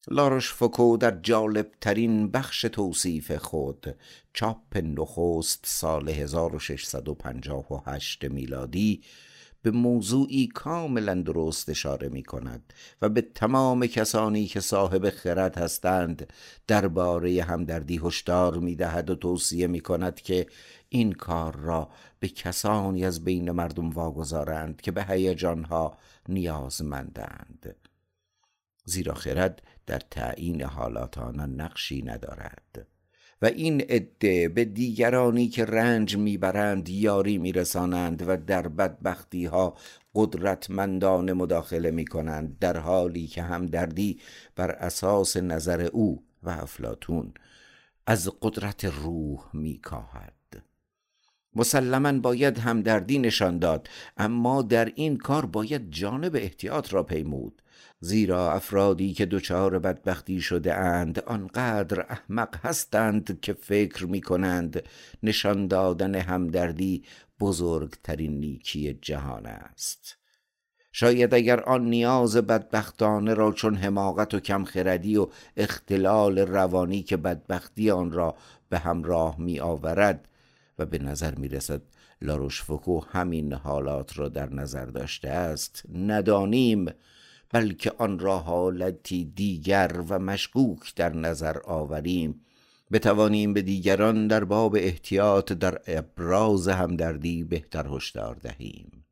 لاروش 0.07 0.53
فوکو 0.53 0.97
در 0.97 1.11
جالب 1.11 1.71
ترین 1.81 2.31
بخش 2.31 2.61
توصیف 2.61 3.31
خود. 3.31 3.95
چاپ 4.33 4.77
نخست 4.77 5.59
سال 5.63 6.09
1658 6.09 8.23
میلادی 8.23 9.01
به 9.61 9.71
موضوعی 9.71 10.47
کاملا 10.47 11.15
درست 11.15 11.69
اشاره 11.69 12.09
می 12.09 12.23
کند 12.23 12.73
و 13.01 13.09
به 13.09 13.21
تمام 13.21 13.87
کسانی 13.87 14.45
که 14.45 14.59
صاحب 14.59 15.09
خرد 15.09 15.57
هستند 15.57 16.33
درباره 16.67 17.43
همدردی 17.43 18.01
هشدار 18.03 18.57
می 18.57 18.75
دهد 18.75 19.09
و 19.09 19.15
توصیه 19.15 19.67
می 19.67 19.79
کند 19.79 20.21
که 20.21 20.47
این 20.89 21.11
کار 21.11 21.55
را 21.55 21.89
به 22.19 22.27
کسانی 22.27 23.05
از 23.05 23.23
بین 23.23 23.51
مردم 23.51 23.89
واگذارند 23.89 24.81
که 24.81 24.91
به 24.91 25.03
هیجانها 25.03 25.97
نیازمندند. 26.29 27.88
زیرا 28.89 29.13
خرد 29.13 29.61
در 29.85 29.99
تعیین 29.99 30.61
حالات 30.61 31.17
آنان 31.17 31.61
نقشی 31.61 32.01
ندارد. 32.01 32.87
و 33.41 33.45
این 33.45 33.81
عده 33.81 34.49
به 34.49 34.65
دیگرانی 34.65 35.47
که 35.47 35.65
رنج 35.65 36.17
می‌برند 36.17 36.89
یاری 36.89 37.37
میرسانند 37.37 38.23
و 38.27 38.37
در 38.37 38.67
بدبختی 38.67 39.45
ها 39.45 39.77
قدرتمندان 40.15 41.33
مداخله 41.33 41.91
می‌کنند 41.91 42.59
در 42.59 42.77
حالی 42.77 43.27
که 43.27 43.43
هم 43.43 43.65
دردی 43.65 44.19
بر 44.55 44.71
اساس 44.71 45.37
نظر 45.37 45.81
او 45.81 46.23
و 46.43 46.49
افلاتون 46.49 47.33
از 48.07 48.29
قدرت 48.41 48.85
روح 48.85 49.39
میکاهد. 49.53 50.33
مسلما 51.55 52.19
باید 52.19 52.57
همدردی 52.57 53.19
نشان 53.19 53.59
داد 53.59 53.89
اما 54.17 54.61
در 54.61 54.91
این 54.95 55.17
کار 55.17 55.45
باید 55.45 55.91
جانب 55.91 56.35
احتیاط 56.35 56.93
را 56.93 57.03
پیمود. 57.03 57.61
زیرا 58.01 58.53
افرادی 58.53 59.13
که 59.13 59.25
دچار 59.25 59.79
بدبختی 59.79 60.41
شده 60.41 60.75
اند 60.75 61.19
آنقدر 61.19 62.05
احمق 62.09 62.65
هستند 62.65 63.41
که 63.41 63.53
فکر 63.53 64.05
می 64.05 64.21
کنند 64.21 64.83
نشان 65.23 65.67
دادن 65.67 66.15
همدردی 66.15 67.03
بزرگترین 67.39 68.39
نیکی 68.39 68.93
جهان 68.93 69.45
است. 69.45 70.17
شاید 70.91 71.33
اگر 71.33 71.59
آن 71.59 71.85
نیاز 71.85 72.37
بدبختانه 72.37 73.33
را 73.33 73.51
چون 73.51 73.75
حماقت 73.75 74.33
و 74.33 74.39
کمخردی 74.39 75.17
و 75.17 75.27
اختلال 75.57 76.39
روانی 76.39 77.03
که 77.03 77.17
بدبختی 77.17 77.91
آن 77.91 78.11
را 78.11 78.35
به 78.69 78.79
همراه 78.79 79.39
می 79.39 79.59
آورد 79.59 80.27
و 80.79 80.85
به 80.85 80.97
نظر 80.97 81.35
می 81.35 81.47
رسد 81.47 81.81
لاروشفوکو 82.21 82.99
همین 82.99 83.53
حالات 83.53 84.19
را 84.19 84.29
در 84.29 84.53
نظر 84.53 84.85
داشته 84.85 85.29
است 85.29 85.83
ندانیم 85.93 86.85
بلکه 87.51 87.91
آن 87.97 88.19
را 88.19 88.39
حالتی 88.39 89.25
دیگر 89.25 90.03
و 90.09 90.19
مشکوک 90.19 90.95
در 90.95 91.15
نظر 91.15 91.57
آوریم. 91.65 92.41
بتوانیم 92.91 93.53
به 93.53 93.61
دیگران 93.61 94.27
در 94.27 94.43
باب 94.43 94.75
احتیاط 94.75 95.53
در 95.53 95.81
ابراز 95.87 96.67
همدردی 96.67 97.43
بهتر 97.43 97.87
هشدار 97.87 98.35
دهیم. 98.35 99.05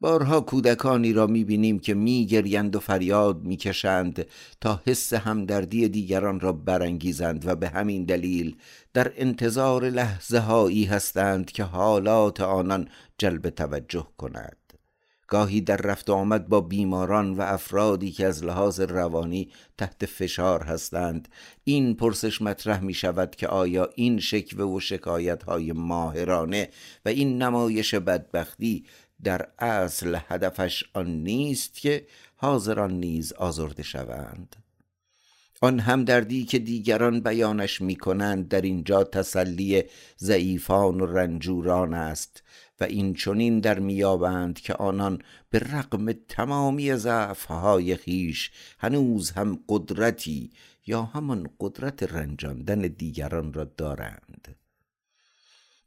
بارها 0.00 0.40
کودکانی 0.40 1.12
را 1.12 1.26
می‌بینیم 1.26 1.78
که 1.78 1.94
میگریند 1.94 2.76
و 2.76 2.80
فریاد 2.80 3.42
می‌کشند 3.42 4.26
تا 4.60 4.80
حس 4.86 5.12
همدردی 5.12 5.88
دیگران 5.88 6.40
را 6.40 6.52
برانگیزند 6.52 7.46
و 7.46 7.56
به 7.56 7.68
همین 7.68 8.04
دلیل 8.04 8.56
در 8.94 9.12
انتظار 9.16 9.84
لحظه 9.90 10.38
هایی 10.38 10.84
هستند 10.84 11.50
که 11.50 11.64
حالات 11.64 12.40
آنان 12.40 12.88
جلب 13.18 13.50
توجه 13.50 14.06
کند 14.18 14.61
گاهی 15.32 15.60
در 15.60 15.76
رفت 15.76 16.10
آمد 16.10 16.48
با 16.48 16.60
بیماران 16.60 17.34
و 17.34 17.40
افرادی 17.40 18.10
که 18.10 18.26
از 18.26 18.44
لحاظ 18.44 18.80
روانی 18.80 19.50
تحت 19.78 20.06
فشار 20.06 20.62
هستند. 20.62 21.28
این 21.64 21.94
پرسش 21.94 22.42
مطرح 22.42 22.80
می 22.80 22.94
شود 22.94 23.36
که 23.36 23.48
آیا 23.48 23.88
این 23.94 24.20
شکوه 24.20 24.64
و 24.64 24.80
شکایت 24.80 25.42
های 25.42 25.72
ماهرانه 25.72 26.68
و 27.04 27.08
این 27.08 27.42
نمایش 27.42 27.94
بدبختی 27.94 28.84
در 29.24 29.48
اصل 29.58 30.18
هدفش 30.28 30.84
آن 30.94 31.22
نیست 31.22 31.74
که 31.74 32.06
حاضران 32.36 32.92
نیز 32.92 33.32
آزرده 33.32 33.82
شوند؟ 33.82 34.56
آن 35.62 35.78
همدردی 35.78 36.44
که 36.44 36.58
دیگران 36.58 37.20
بیانش 37.20 37.80
می 37.80 37.96
کنند 37.96 38.48
در 38.48 38.60
اینجا 38.60 39.04
تسلی 39.04 39.84
ضعیفان 40.18 41.00
و 41.00 41.06
رنجوران 41.06 41.94
است. 41.94 42.42
و 42.80 42.84
این 42.84 43.14
چنین 43.14 43.60
در 43.60 43.78
میابند 43.78 44.60
که 44.60 44.74
آنان 44.74 45.22
به 45.50 45.58
رغم 45.58 46.12
تمامی 46.12 46.96
ضعفهای 46.96 47.96
خیش 47.96 48.50
هنوز 48.78 49.30
هم 49.30 49.58
قدرتی 49.68 50.50
یا 50.86 51.02
همان 51.02 51.50
قدرت 51.60 52.02
رنجاندن 52.02 52.80
دیگران 52.80 53.52
را 53.52 53.64
دارند. 53.64 54.56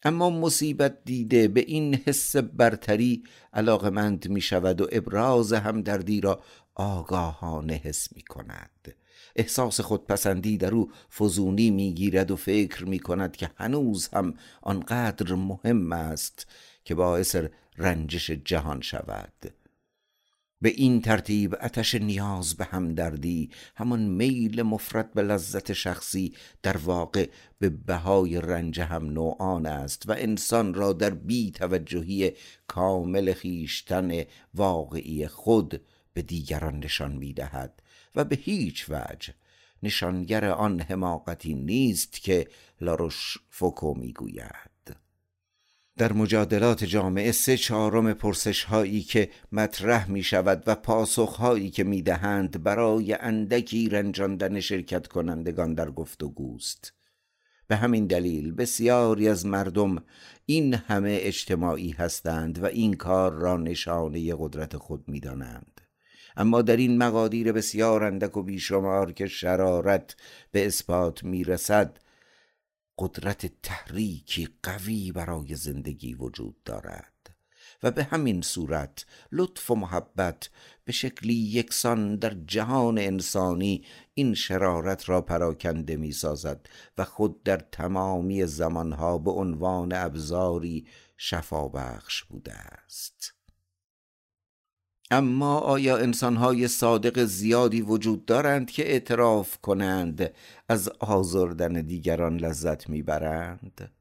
اما 0.04 0.30
مصیبت 0.30 1.04
دیده 1.06 1.48
به 1.48 1.60
این 1.68 1.96
حس 1.96 2.36
برتری 2.36 3.24
علاقمند 3.54 4.30
می 4.30 4.42
شود 4.42 4.82
و 4.82 4.88
ابراز 4.92 5.54
همدردی 5.54 6.22
را 6.22 6.42
آگاهانه 6.76 7.74
حس 7.74 8.16
می 8.16 8.22
کند 8.22 8.96
احساس 9.36 9.82
خودپسندی 9.82 10.58
در 10.58 10.76
او 10.76 10.92
فزونی 11.20 11.72
می‌گیرد 11.72 12.32
و 12.32 12.36
فکر 12.36 12.86
می 12.86 13.00
کند 13.00 13.36
که 13.36 13.52
هنوز 13.56 14.08
هم 14.08 14.34
آنقدر 14.62 15.36
مهم 15.36 15.92
است 15.92 16.48
که 16.86 16.96
باعث 16.96 17.36
رنجش 17.78 18.32
جهان 18.32 18.82
شود. 18.82 19.54
به 20.62 20.70
این 20.70 21.02
ترتیب 21.02 21.56
اتش 21.62 21.96
نیاز 21.96 22.56
به 22.56 22.66
همدردی 22.66 23.50
همان 23.76 24.00
میل 24.00 24.62
مفرد 24.62 25.14
به 25.14 25.22
لذت 25.22 25.74
شخصی 25.74 26.34
در 26.64 26.78
واقع 26.78 27.30
به 27.60 27.70
بهای 27.70 28.42
رنج 28.42 28.80
هم 28.80 29.06
نوعان 29.06 29.66
است 29.66 30.10
و 30.10 30.12
انسان 30.12 30.74
را 30.74 30.94
در 30.94 31.10
بی 31.10 31.52
توجهی 31.52 32.34
کامل 32.68 33.34
خیشتن 33.34 34.24
واقعی 34.54 35.28
خود 35.28 35.82
به 36.14 36.22
دیگران 36.22 36.80
نشان 36.80 37.12
می 37.12 37.34
دهد 37.34 37.82
و 38.16 38.24
به 38.24 38.36
هیچ 38.36 38.86
وجه 38.90 39.34
نشانگر 39.84 40.46
آن 40.46 40.80
حماقتی 40.80 41.54
نیست 41.54 42.22
که 42.22 42.48
لاروش 42.82 43.38
فوکو 43.50 43.94
می 43.94 44.14
گوید 44.14 44.75
در 45.98 46.14
مجادلات 46.14 46.84
جامعه 46.84 47.32
سه 47.32 47.58
چهارم 47.58 48.14
پرسش 48.14 48.64
هایی 48.64 49.02
که 49.02 49.30
مطرح 49.52 50.12
می 50.12 50.24
شود 50.24 50.64
و 50.68 50.76
پاسخ 50.76 51.36
هایی 51.36 51.70
که 51.70 51.84
می 51.84 52.02
دهند 52.02 52.64
برای 52.64 53.14
اندکی 53.14 53.90
رنجاندن 53.90 54.60
شرکت 54.60 55.08
کنندگان 55.08 55.74
در 55.74 55.92
گفتگوست 55.92 56.94
به 57.68 57.76
همین 57.76 58.08
دلیل 58.08 58.52
بسیاری 58.52 59.28
از 59.28 59.46
مردم 59.46 60.04
این 60.46 60.74
همه 60.74 61.18
اجتماعی 61.22 61.92
هستند 61.92 62.64
و 62.64 62.66
این 62.66 62.94
کار 62.94 63.34
را 63.34 63.58
نشانه 63.58 64.36
قدرت 64.40 64.78
خود 64.78 65.04
می 65.08 65.20
دانند. 65.20 65.82
اما 66.38 66.62
در 66.62 66.78
این 66.78 66.98
مقادیر 66.98 67.52
بسیار 67.52 68.04
اندک 68.04 68.38
و 68.38 68.44
بیشمار 68.44 69.12
که 69.12 69.28
شرارت 69.28 70.16
به 70.52 70.66
اثبات 70.66 71.24
می 71.24 71.44
رسد 71.44 72.00
قدرت 72.98 73.62
تحریکی 73.62 74.50
قوی 74.64 75.12
برای 75.12 75.56
زندگی 75.56 76.14
وجود 76.14 76.64
دارد 76.64 77.36
و 77.84 77.92
به 77.92 78.04
همین 78.04 78.42
صورت 78.42 79.06
لطف 79.32 79.72
و 79.72 79.76
محبت 79.76 80.50
به 80.86 80.92
شکلی 80.92 81.34
یکسان 81.34 82.16
در 82.16 82.34
جهان 82.48 82.98
انسانی 82.98 83.86
این 84.14 84.34
شرارت 84.34 85.10
را 85.10 85.22
پراکنده 85.22 85.96
می 85.96 86.12
سازد 86.12 86.70
و 86.98 87.06
خود 87.06 87.44
در 87.44 87.58
تمامی 87.58 88.46
زمانها 88.46 89.18
به 89.18 89.32
عنوان 89.32 89.94
ابزاری 89.94 90.88
شفابخش 91.18 92.24
بوده 92.24 92.54
است. 92.54 93.35
اما 95.12 95.60
آیا 95.60 95.98
انسانهای 95.98 96.68
صادق 96.68 97.24
زیادی 97.24 97.82
وجود 97.82 98.26
دارند 98.26 98.72
که 98.72 98.92
اعتراف 98.92 99.58
کنند 99.58 100.34
از 100.70 100.90
آزردن 101.00 101.74
دیگران 101.74 102.38
لذت 102.38 102.90
می‌برند؟ 102.90 103.92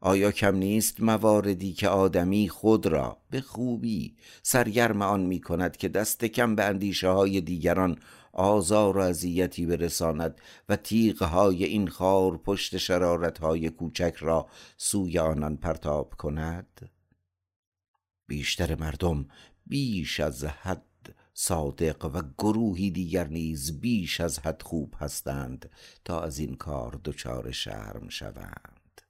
آیا 0.00 0.32
کم 0.32 0.56
نیست 0.56 1.00
مواردی 1.00 1.72
که 1.72 1.88
آدمی 1.88 2.48
خود 2.48 2.86
را 2.86 3.16
به 3.30 3.40
خوبی 3.40 4.16
سرگرم 4.42 5.02
آن 5.02 5.20
می 5.20 5.40
کند 5.40 5.76
که 5.76 5.88
دست 5.88 6.24
کم 6.24 6.54
به 6.54 6.64
اندیشه 6.64 7.08
های 7.08 7.40
دیگران 7.40 7.98
آزار 8.32 8.98
و 8.98 9.00
اذیتی 9.00 9.66
برساند 9.66 10.40
و 10.68 10.76
تیغ 10.76 11.22
های 11.22 11.64
این 11.64 11.88
خار 11.88 12.36
پشت 12.36 12.76
شرارت 12.76 13.38
های 13.38 13.70
کوچک 13.70 14.14
را 14.20 14.46
سوی 14.76 15.18
آنان 15.18 15.56
پرتاب 15.56 16.14
کند؟ 16.14 16.90
بیشتر 18.26 18.74
مردم 18.74 19.26
بیش 19.66 20.20
از 20.20 20.44
حد 20.44 21.14
صادق 21.34 22.04
و 22.04 22.22
گروهی 22.38 22.90
دیگر 22.90 23.28
نیز 23.28 23.80
بیش 23.80 24.20
از 24.20 24.38
حد 24.38 24.62
خوب 24.62 24.94
هستند 24.98 25.70
تا 26.04 26.22
از 26.22 26.38
این 26.38 26.54
کار 26.54 27.00
دچار 27.04 27.50
شرم 27.50 28.08
شوند. 28.08 29.00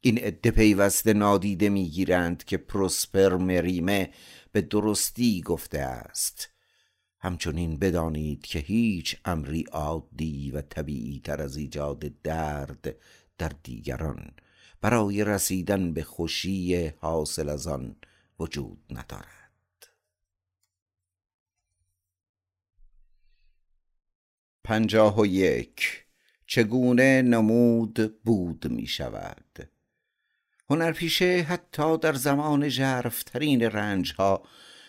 این 0.00 0.18
عده 0.18 0.50
پیوسته 0.50 1.12
نادیده 1.12 1.68
می‌گیرند 1.68 2.44
که 2.44 2.56
پروسپر 2.56 3.36
مریمه 3.36 4.10
به 4.52 4.60
درستی 4.60 5.40
گفته 5.40 5.78
است. 5.78 6.48
همچنین 7.20 7.78
بدانید 7.78 8.46
که 8.46 8.58
هیچ 8.58 9.16
امری 9.24 9.64
عادی 9.72 10.50
و 10.50 10.60
طبیعی 10.60 11.20
تر 11.24 11.42
از 11.42 11.56
ایجاد 11.56 11.98
درد 12.22 12.96
در 13.38 13.52
دیگران 13.62 14.30
برای 14.80 15.24
رسیدن 15.24 15.92
به 15.92 16.02
خوشی 16.02 16.86
حاصل 16.86 17.48
از 17.48 17.66
آن 17.66 17.96
وجود 18.38 18.78
ندارد. 18.90 19.41
پنجاه 24.64 25.20
و 25.20 25.26
یک. 25.26 26.02
چگونه 26.46 27.22
نمود 27.22 28.22
بود 28.24 28.70
می 28.70 28.86
شود 28.86 29.68
هنرپیشه 30.70 31.46
حتی 31.48 31.98
در 31.98 32.12
زمان 32.12 32.68
جرفترین 32.68 33.62
رنج 33.62 34.12
ها 34.12 34.42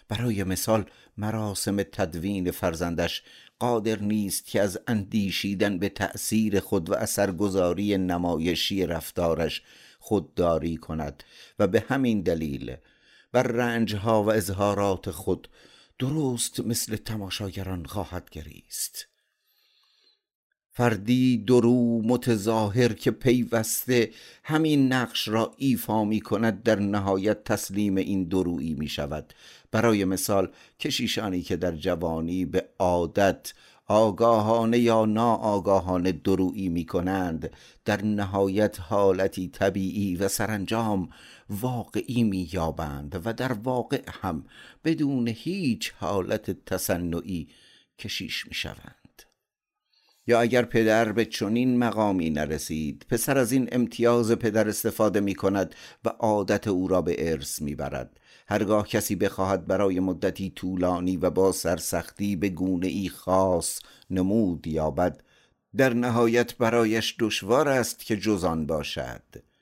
برای 0.08 0.44
مثال 0.44 0.86
مراسم 1.18 1.84
تدوین 1.84 2.52
فرزندش 2.52 3.24
قادر 3.60 4.00
نیست 4.00 4.46
که 4.46 4.62
از 4.62 4.80
اندیشیدن 4.88 5.80
به 5.80 5.90
تأثیر 5.90 6.60
خود 6.60 6.90
و 6.90 6.94
اثرگذاری 6.94 7.98
نمایشی 7.98 8.86
رفتارش 8.86 9.62
خودداری 10.00 10.78
کند 10.78 11.24
و 11.60 11.68
به 11.68 11.86
همین 11.88 12.22
دلیل 12.22 12.76
بر 13.32 13.44
رنجها 13.44 14.24
و 14.24 14.32
اظهارات 14.32 15.12
خود 15.12 15.48
درست 16.00 16.60
مثل 16.60 16.96
تماشاگران 16.96 17.86
خواهد 17.86 18.30
گریست. 18.30 19.13
فردی 20.76 21.38
درو 21.38 22.02
متظاهر 22.02 22.94
که 22.94 23.12
پیوسته 23.12 24.12
همین 24.44 24.94
نقش 24.94 25.28
را 25.28 25.54
ایفا 25.58 26.04
می 26.04 26.22
کند 26.22 26.64
در 26.64 26.80
نهایت 26.80 27.44
تسلیم 27.44 27.98
این 27.98 28.24
درویی 28.24 28.74
می 28.74 28.88
شود. 28.88 29.34
برای 29.72 30.06
مثال 30.06 30.52
کشیشانی 30.80 31.42
که 31.42 31.56
در 31.56 31.72
جوانی 31.72 32.46
به 32.46 32.66
عادت 32.80 33.54
آگاهانه 33.88 34.80
یا 34.80 35.06
ناآگاهانه 35.06 36.12
درویی 36.12 36.70
می 36.70 36.86
کنند 36.86 37.50
در 37.86 38.04
نهایت 38.04 38.80
حالتی 38.80 39.48
طبیعی 39.48 40.16
و 40.16 40.28
سرانجام 40.28 41.10
واقعی 41.50 42.24
می 42.24 42.50
یابند 42.54 43.22
و 43.26 43.34
در 43.34 43.54
واقع 43.54 44.02
هم 44.22 44.46
بدون 44.84 45.28
هیچ 45.28 45.94
حالت 46.00 46.66
تصنعی 46.66 47.48
کشیش 48.00 48.48
می 48.48 48.54
شوند. 48.54 49.03
یا 50.28 50.42
اگر 50.42 50.66
پدر 50.66 51.12
به 51.12 51.26
چنین 51.26 51.78
مقامی 51.78 52.30
نرسید 52.30 53.06
پسر 53.10 53.38
از 53.38 53.52
این 53.52 53.70
امتیاز 53.72 54.32
پدر 54.32 54.70
استفاده 54.70 55.20
می 55.20 55.36
کند 55.36 55.76
و 56.06 56.10
عادت 56.10 56.68
او 56.68 56.88
را 56.88 57.02
به 57.02 57.32
ارث 57.32 57.62
می 57.62 57.76
برد 57.76 58.20
هرگاه 58.48 58.88
کسی 58.88 59.16
بخواهد 59.16 59.68
برای 59.68 60.00
مدتی 60.00 60.50
طولانی 60.50 61.18
و 61.18 61.30
با 61.30 61.52
سرسختی 61.52 62.36
به 62.36 62.50
گونه 62.50 62.88
ای 62.88 63.10
خاص 63.10 63.80
نمود 64.10 64.68
یابد 64.68 65.22
در 65.78 65.94
نهایت 65.94 66.58
برایش 66.58 67.16
دشوار 67.20 67.70
است 67.70 68.00
که 68.00 68.18
جزان 68.18 68.66
باشد. 68.66 69.53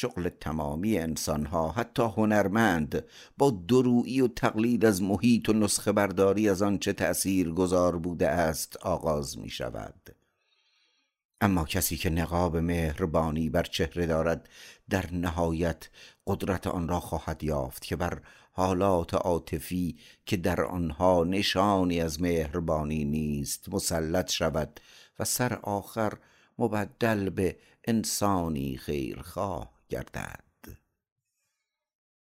شغل 0.00 0.28
تمامی 0.28 0.98
انسانها 0.98 1.70
حتی 1.70 2.02
هنرمند 2.02 3.04
با 3.38 3.50
درویی 3.68 4.20
و 4.20 4.28
تقلید 4.28 4.84
از 4.84 5.02
محیط 5.02 5.48
و 5.48 5.52
نسخه 5.52 5.92
برداری 5.92 6.48
از 6.48 6.62
آنچه 6.62 6.92
تأثیر 6.92 7.50
گذار 7.50 7.98
بوده 7.98 8.28
است 8.28 8.76
آغاز 8.76 9.38
می 9.38 9.50
شود 9.50 10.16
اما 11.40 11.64
کسی 11.64 11.96
که 11.96 12.10
نقاب 12.10 12.56
مهربانی 12.56 13.50
بر 13.50 13.62
چهره 13.62 14.06
دارد 14.06 14.48
در 14.90 15.12
نهایت 15.12 15.88
قدرت 16.26 16.66
آن 16.66 16.88
را 16.88 17.00
خواهد 17.00 17.44
یافت 17.44 17.84
که 17.84 17.96
بر 17.96 18.22
حالات 18.52 19.14
عاطفی 19.14 19.98
که 20.26 20.36
در 20.36 20.60
آنها 20.64 21.24
نشانی 21.24 22.00
از 22.00 22.22
مهربانی 22.22 23.04
نیست 23.04 23.68
مسلط 23.68 24.30
شود 24.30 24.80
و 25.18 25.24
سر 25.24 25.54
آخر 25.54 26.12
مبدل 26.58 27.30
به 27.30 27.56
انسانی 27.84 28.76
خیرخواه 28.76 29.79
گردد. 29.90 30.49